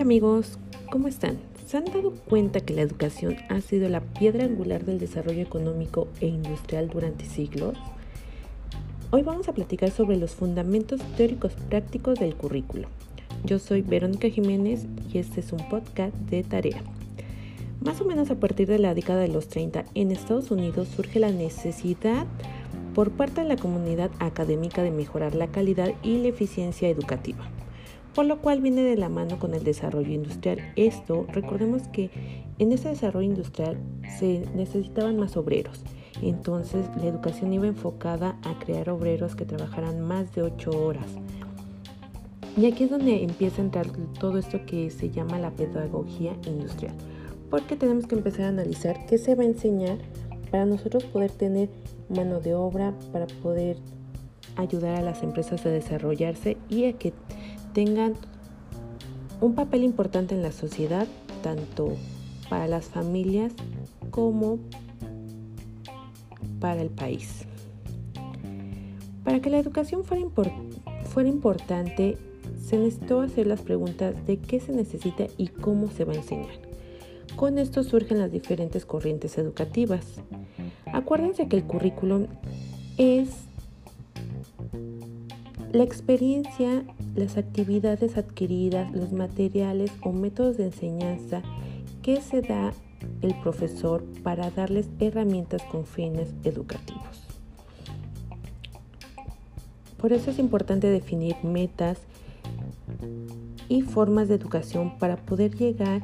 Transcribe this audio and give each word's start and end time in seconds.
Hola 0.00 0.06
amigos, 0.06 0.58
¿cómo 0.90 1.08
están? 1.08 1.36
¿Se 1.66 1.76
han 1.76 1.84
dado 1.84 2.12
cuenta 2.12 2.60
que 2.60 2.72
la 2.72 2.80
educación 2.80 3.36
ha 3.50 3.60
sido 3.60 3.86
la 3.90 4.00
piedra 4.00 4.44
angular 4.46 4.86
del 4.86 4.98
desarrollo 4.98 5.42
económico 5.42 6.08
e 6.22 6.26
industrial 6.26 6.88
durante 6.88 7.26
siglos? 7.26 7.76
Hoy 9.10 9.20
vamos 9.20 9.50
a 9.50 9.52
platicar 9.52 9.90
sobre 9.90 10.16
los 10.16 10.30
fundamentos 10.30 11.02
teóricos 11.18 11.52
prácticos 11.68 12.18
del 12.18 12.34
currículo. 12.34 12.88
Yo 13.44 13.58
soy 13.58 13.82
Verónica 13.82 14.30
Jiménez 14.30 14.86
y 15.12 15.18
este 15.18 15.40
es 15.40 15.52
un 15.52 15.68
podcast 15.68 16.14
de 16.30 16.44
tarea. 16.44 16.82
Más 17.84 18.00
o 18.00 18.06
menos 18.06 18.30
a 18.30 18.40
partir 18.40 18.68
de 18.68 18.78
la 18.78 18.94
década 18.94 19.20
de 19.20 19.28
los 19.28 19.48
30 19.48 19.84
en 19.94 20.12
Estados 20.12 20.50
Unidos 20.50 20.88
surge 20.88 21.20
la 21.20 21.30
necesidad 21.30 22.26
por 22.94 23.10
parte 23.10 23.42
de 23.42 23.48
la 23.48 23.56
comunidad 23.56 24.10
académica 24.18 24.82
de 24.82 24.92
mejorar 24.92 25.34
la 25.34 25.48
calidad 25.48 25.92
y 26.02 26.16
la 26.22 26.28
eficiencia 26.28 26.88
educativa 26.88 27.50
por 28.20 28.26
lo 28.26 28.42
cual 28.42 28.60
viene 28.60 28.82
de 28.82 28.98
la 28.98 29.08
mano 29.08 29.38
con 29.38 29.54
el 29.54 29.64
desarrollo 29.64 30.12
industrial. 30.12 30.58
Esto, 30.76 31.24
recordemos 31.32 31.88
que 31.88 32.10
en 32.58 32.70
ese 32.70 32.90
desarrollo 32.90 33.30
industrial 33.30 33.78
se 34.18 34.44
necesitaban 34.54 35.16
más 35.16 35.38
obreros. 35.38 35.82
Entonces 36.20 36.84
la 36.98 37.06
educación 37.06 37.50
iba 37.54 37.66
enfocada 37.66 38.38
a 38.42 38.58
crear 38.58 38.90
obreros 38.90 39.34
que 39.34 39.46
trabajaran 39.46 40.02
más 40.02 40.34
de 40.34 40.42
8 40.42 40.70
horas. 40.70 41.06
Y 42.58 42.66
aquí 42.66 42.84
es 42.84 42.90
donde 42.90 43.22
empieza 43.22 43.62
a 43.62 43.64
entrar 43.64 43.86
todo 44.18 44.36
esto 44.36 44.66
que 44.66 44.90
se 44.90 45.08
llama 45.08 45.38
la 45.38 45.52
pedagogía 45.52 46.36
industrial. 46.46 46.94
Porque 47.48 47.74
tenemos 47.74 48.06
que 48.06 48.16
empezar 48.16 48.44
a 48.44 48.48
analizar 48.48 49.06
qué 49.06 49.16
se 49.16 49.34
va 49.34 49.44
a 49.44 49.46
enseñar 49.46 49.96
para 50.50 50.66
nosotros 50.66 51.04
poder 51.04 51.30
tener 51.30 51.70
mano 52.10 52.38
de 52.38 52.54
obra, 52.54 52.92
para 53.12 53.26
poder 53.42 53.78
ayudar 54.56 54.96
a 54.96 55.00
las 55.00 55.22
empresas 55.22 55.64
a 55.64 55.70
desarrollarse 55.70 56.58
y 56.68 56.84
a 56.84 56.92
que 56.92 57.14
tengan 57.84 58.12
un 59.40 59.54
papel 59.54 59.84
importante 59.84 60.34
en 60.34 60.42
la 60.42 60.52
sociedad, 60.52 61.08
tanto 61.42 61.96
para 62.50 62.68
las 62.68 62.84
familias 62.84 63.54
como 64.10 64.58
para 66.60 66.82
el 66.82 66.90
país. 66.90 67.46
Para 69.24 69.40
que 69.40 69.48
la 69.48 69.58
educación 69.58 70.04
fuera, 70.04 70.26
fuera 71.04 71.28
importante, 71.30 72.18
se 72.62 72.76
necesitó 72.76 73.22
hacer 73.22 73.46
las 73.46 73.62
preguntas 73.62 74.26
de 74.26 74.36
qué 74.36 74.60
se 74.60 74.72
necesita 74.72 75.28
y 75.38 75.48
cómo 75.48 75.90
se 75.90 76.04
va 76.04 76.12
a 76.12 76.16
enseñar. 76.16 76.52
Con 77.34 77.56
esto 77.56 77.82
surgen 77.82 78.18
las 78.18 78.30
diferentes 78.30 78.84
corrientes 78.84 79.38
educativas. 79.38 80.04
Acuérdense 80.92 81.48
que 81.48 81.56
el 81.56 81.64
currículum 81.64 82.26
es 82.98 83.30
la 85.72 85.84
experiencia 85.84 86.84
las 87.14 87.36
actividades 87.36 88.16
adquiridas, 88.16 88.92
los 88.92 89.12
materiales 89.12 89.92
o 90.02 90.12
métodos 90.12 90.56
de 90.56 90.66
enseñanza 90.66 91.42
que 92.02 92.20
se 92.20 92.40
da 92.40 92.72
el 93.22 93.34
profesor 93.40 94.04
para 94.22 94.50
darles 94.50 94.88
herramientas 94.98 95.62
con 95.70 95.84
fines 95.86 96.34
educativos. 96.44 97.26
Por 99.96 100.12
eso 100.12 100.30
es 100.30 100.38
importante 100.38 100.86
definir 100.86 101.36
metas 101.42 101.98
y 103.68 103.82
formas 103.82 104.28
de 104.28 104.34
educación 104.34 104.98
para 104.98 105.16
poder 105.16 105.54
llegar 105.54 106.02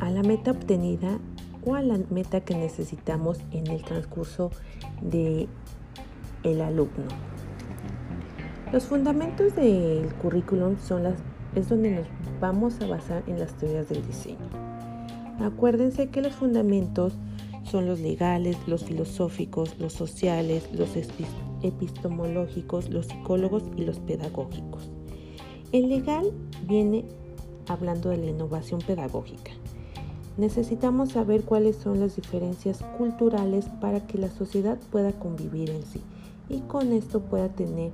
a 0.00 0.10
la 0.10 0.22
meta 0.22 0.50
obtenida 0.50 1.18
a 1.74 1.82
la 1.82 1.98
meta 2.10 2.40
que 2.40 2.54
necesitamos 2.54 3.38
en 3.50 3.66
el 3.66 3.82
transcurso 3.82 4.50
de 5.00 5.48
el 6.42 6.60
alumno. 6.60 7.08
Los 8.72 8.84
fundamentos 8.84 9.54
del 9.56 10.12
currículum 10.14 10.76
son 10.78 11.04
las, 11.04 11.14
es 11.54 11.68
donde 11.68 11.90
nos 11.90 12.06
vamos 12.40 12.80
a 12.80 12.86
basar 12.86 13.22
en 13.26 13.38
las 13.38 13.54
teorías 13.54 13.88
del 13.88 14.06
diseño. 14.06 14.48
Acuérdense 15.40 16.08
que 16.08 16.22
los 16.22 16.34
fundamentos 16.34 17.14
son 17.64 17.86
los 17.86 18.00
legales, 18.00 18.56
los 18.66 18.84
filosóficos, 18.84 19.78
los 19.78 19.92
sociales, 19.92 20.68
los 20.72 20.90
epistemológicos, 21.62 22.90
los 22.90 23.06
psicólogos 23.06 23.64
y 23.76 23.84
los 23.84 23.98
pedagógicos. 23.98 24.90
El 25.72 25.88
legal 25.88 26.30
viene 26.66 27.04
hablando 27.68 28.10
de 28.10 28.18
la 28.18 28.26
innovación 28.26 28.80
pedagógica. 28.80 29.52
Necesitamos 30.36 31.12
saber 31.12 31.44
cuáles 31.44 31.76
son 31.76 32.00
las 32.00 32.16
diferencias 32.16 32.82
culturales 32.98 33.66
para 33.80 34.06
que 34.06 34.18
la 34.18 34.30
sociedad 34.30 34.78
pueda 34.90 35.12
convivir 35.12 35.70
en 35.70 35.82
sí 35.82 36.02
y 36.48 36.60
con 36.60 36.92
esto 36.92 37.20
pueda 37.20 37.48
tener 37.48 37.92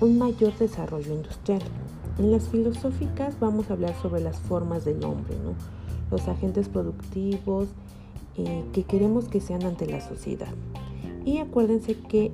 un 0.00 0.18
mayor 0.18 0.56
desarrollo 0.58 1.14
industrial. 1.14 1.62
En 2.18 2.32
las 2.32 2.48
filosóficas 2.48 3.38
vamos 3.38 3.70
a 3.70 3.74
hablar 3.74 3.94
sobre 4.02 4.20
las 4.20 4.38
formas 4.38 4.84
del 4.84 5.04
hombre, 5.04 5.36
los 6.10 6.26
agentes 6.26 6.68
productivos 6.68 7.68
eh, 8.36 8.64
que 8.72 8.82
queremos 8.82 9.28
que 9.28 9.40
sean 9.40 9.62
ante 9.62 9.86
la 9.86 10.00
sociedad. 10.00 10.48
Y 11.24 11.38
acuérdense 11.38 11.96
que 11.96 12.32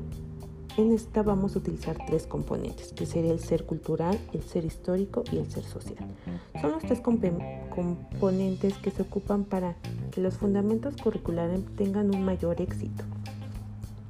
en 0.77 0.93
esta 0.93 1.23
vamos 1.23 1.55
a 1.55 1.59
utilizar 1.59 1.97
tres 2.07 2.27
componentes, 2.27 2.93
que 2.93 3.07
sería 3.07 3.33
el 3.33 3.41
ser 3.41 3.65
cultural, 3.65 4.19
el 4.33 4.43
ser 4.43 4.65
histórico 4.65 5.23
y 5.31 5.39
el 5.39 5.51
ser 5.51 5.65
social. 5.65 5.99
Son 6.61 6.73
los 6.73 6.83
tres 6.83 7.01
componentes 7.01 8.75
que 8.79 8.91
se 8.91 9.03
ocupan 9.03 9.45
para 9.45 9.77
que 10.11 10.21
los 10.21 10.34
fundamentos 10.34 10.97
curriculares 10.97 11.61
tengan 11.77 12.15
un 12.15 12.25
mayor 12.25 12.61
éxito. 12.61 13.05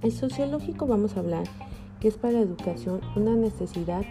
El 0.03 0.13
sociológico 0.13 0.87
vamos 0.87 1.17
a 1.17 1.21
hablar 1.21 1.45
que 2.01 2.09
es 2.09 2.17
para 2.17 2.35
la 2.35 2.41
educación 2.41 3.01
una 3.17 3.35
necesidad 3.35 4.05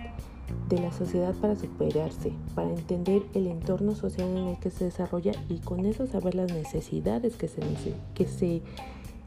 de 0.69 0.79
la 0.79 0.91
sociedad 0.91 1.33
para 1.35 1.55
superarse, 1.55 2.33
para 2.55 2.69
entender 2.69 3.23
el 3.33 3.47
entorno 3.47 3.95
social 3.95 4.29
en 4.29 4.47
el 4.47 4.59
que 4.59 4.69
se 4.69 4.85
desarrolla 4.85 5.33
y 5.49 5.59
con 5.59 5.85
eso 5.85 6.07
saber 6.07 6.35
las 6.35 6.51
necesidades 6.51 7.35
que 7.35 7.47
se, 7.47 7.61
que 8.13 8.27
se 8.27 8.61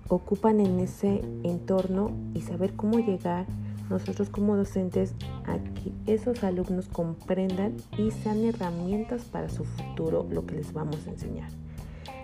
ocupan 0.08 0.60
en 0.60 0.80
ese 0.80 1.20
entorno 1.42 2.10
y 2.34 2.42
saber 2.42 2.74
cómo 2.74 2.98
llegar 2.98 3.46
nosotros 3.90 4.30
como 4.30 4.56
docentes 4.56 5.14
a 5.46 5.58
que 5.58 5.92
esos 6.12 6.42
alumnos 6.42 6.88
comprendan 6.88 7.76
y 7.96 8.10
sean 8.10 8.44
herramientas 8.44 9.22
para 9.22 9.48
su 9.48 9.64
futuro 9.64 10.26
lo 10.30 10.44
que 10.46 10.56
les 10.56 10.72
vamos 10.72 11.06
a 11.06 11.10
enseñar. 11.10 11.50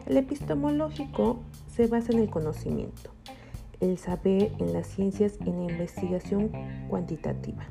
El 0.06 0.16
epistemológico 0.16 1.38
se 1.72 1.87
basa 1.87 2.12
en 2.12 2.19
el 2.19 2.31
conocimiento, 2.31 3.10
el 3.81 3.99
saber 3.99 4.53
en 4.59 4.72
las 4.72 4.88
ciencias 4.88 5.38
y 5.44 5.50
en 5.50 5.66
la 5.66 5.72
investigación 5.72 6.50
cuantitativa, 6.88 7.64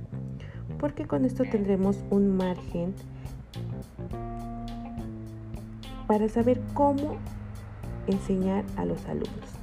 porque 0.80 1.06
con 1.06 1.26
esto 1.26 1.44
tendremos 1.44 1.98
un 2.10 2.38
margen 2.38 2.94
para 6.08 6.28
saber 6.30 6.62
cómo 6.74 7.18
enseñar 8.08 8.64
a 8.78 8.86
los 8.86 9.06
alumnos 9.06 9.62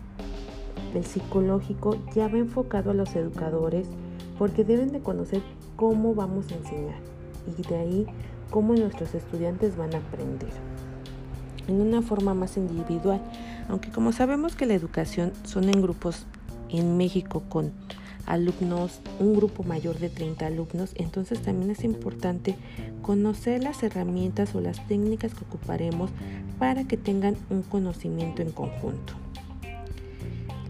el 0.95 1.05
psicológico 1.05 1.97
ya 2.15 2.29
va 2.29 2.39
enfocado 2.39 2.91
a 2.91 2.95
los 2.95 3.15
educadores 3.15 3.89
porque 4.39 4.65
deben 4.65 4.93
de 4.93 5.01
conocer 5.01 5.43
cómo 5.77 6.15
vamos 6.15 6.47
a 6.51 6.57
enseñar 6.57 7.01
y 7.59 7.63
de 7.63 7.77
ahí 7.77 8.07
cómo 8.51 8.75
nuestros 8.75 9.15
estudiantes 9.15 9.77
van 9.77 9.95
a 9.95 9.99
aprender 9.99 10.51
en 11.67 11.81
una 11.81 12.03
forma 12.03 12.35
más 12.35 12.57
individual, 12.57 13.21
aunque 13.69 13.91
como 13.91 14.13
sabemos 14.13 14.57
que 14.57 14.67
la 14.67 14.75
educación 14.75 15.33
son 15.45 15.65
en 15.65 15.83
grupos 15.83 16.27
en 16.71 16.97
México 16.97 17.43
con 17.49 17.73
alumnos, 18.27 19.01
un 19.21 19.35
grupo 19.35 19.63
mayor 19.63 19.99
de 19.99 20.11
30 20.11 20.47
alumnos, 20.47 20.93
entonces 20.97 21.41
también 21.41 21.71
es 21.71 21.85
importante 21.85 22.57
conocer 23.03 23.63
las 23.63 23.83
herramientas 23.83 24.55
o 24.55 24.61
las 24.61 24.87
técnicas 24.87 25.35
que 25.35 25.45
ocuparemos 25.45 26.11
para 26.59 26.85
que 26.85 26.97
tengan 26.97 27.37
un 27.49 27.63
conocimiento 27.63 28.43
en 28.43 28.51
conjunto. 28.51 29.15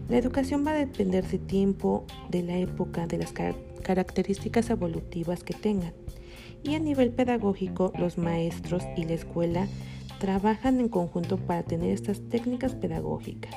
La 0.09 0.17
educación 0.17 0.65
va 0.65 0.71
a 0.71 0.73
depender 0.73 1.23
de 1.27 1.37
tiempo, 1.37 2.03
de 2.29 2.41
la 2.41 2.57
época, 2.57 3.05
de 3.05 3.19
las 3.19 3.31
características 3.31 4.71
evolutivas 4.71 5.43
que 5.43 5.53
tengan. 5.53 5.93
Y 6.63 6.73
a 6.73 6.79
nivel 6.79 7.11
pedagógico, 7.11 7.93
los 7.95 8.17
maestros 8.17 8.83
y 8.97 9.05
la 9.05 9.13
escuela 9.13 9.67
trabajan 10.19 10.79
en 10.79 10.89
conjunto 10.89 11.37
para 11.37 11.61
tener 11.61 11.91
estas 11.91 12.21
técnicas 12.27 12.73
pedagógicas. 12.73 13.53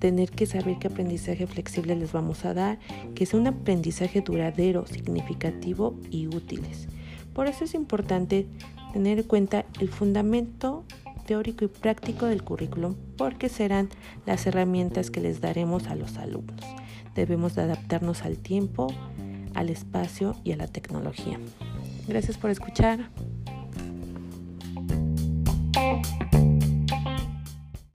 tener 0.00 0.30
que 0.30 0.46
saber 0.46 0.78
qué 0.80 0.88
aprendizaje 0.88 1.46
flexible 1.46 1.94
les 1.94 2.12
vamos 2.12 2.44
a 2.44 2.52
dar, 2.52 2.80
que 3.14 3.26
sea 3.26 3.38
un 3.38 3.46
aprendizaje 3.46 4.22
duradero, 4.22 4.86
significativo 4.86 5.94
y 6.10 6.26
útiles. 6.26 6.88
Por 7.32 7.46
eso 7.46 7.64
es 7.64 7.74
importante 7.74 8.46
tener 8.92 9.18
en 9.18 9.24
cuenta 9.24 9.66
el 9.80 9.88
fundamento 9.88 10.84
teórico 11.30 11.64
y 11.64 11.68
práctico 11.68 12.26
del 12.26 12.42
currículum 12.42 12.96
porque 13.16 13.48
serán 13.48 13.88
las 14.26 14.48
herramientas 14.48 15.12
que 15.12 15.20
les 15.20 15.40
daremos 15.40 15.86
a 15.86 15.94
los 15.94 16.16
alumnos. 16.16 16.60
Debemos 17.14 17.54
de 17.54 17.62
adaptarnos 17.62 18.22
al 18.22 18.36
tiempo, 18.36 18.92
al 19.54 19.68
espacio 19.68 20.34
y 20.42 20.50
a 20.50 20.56
la 20.56 20.66
tecnología. 20.66 21.38
Gracias 22.08 22.36
por 22.36 22.50
escuchar. 22.50 23.10